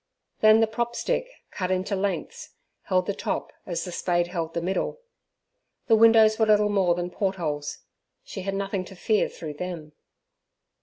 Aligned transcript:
Then 0.39 0.61
the 0.61 0.65
prop 0.65 0.95
stick, 0.95 1.29
cut 1.51 1.69
into 1.69 1.95
lengths, 1.95 2.55
held 2.85 3.05
the 3.05 3.13
top, 3.13 3.53
as 3.67 3.83
the 3.85 3.91
spade 3.91 4.25
held 4.29 4.55
the 4.55 4.59
middle. 4.61 4.99
The 5.85 5.95
windows 5.95 6.39
were 6.39 6.47
little 6.47 6.69
more 6.69 6.95
than 6.95 7.11
portholes; 7.11 7.83
she 8.23 8.41
had 8.41 8.55
nothing 8.55 8.83
to 8.85 8.95
fear 8.95 9.29
through 9.29 9.53
them. 9.53 9.91